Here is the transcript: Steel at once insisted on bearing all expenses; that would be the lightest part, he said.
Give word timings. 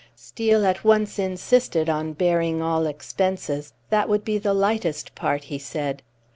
Steel 0.15 0.65
at 0.65 0.83
once 0.83 1.19
insisted 1.19 1.87
on 1.87 2.13
bearing 2.13 2.59
all 2.59 2.87
expenses; 2.87 3.73
that 3.91 4.09
would 4.09 4.25
be 4.25 4.39
the 4.39 4.51
lightest 4.51 5.13
part, 5.13 5.43
he 5.43 5.59
said. 5.59 6.01